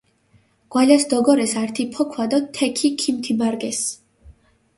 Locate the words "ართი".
1.61-1.83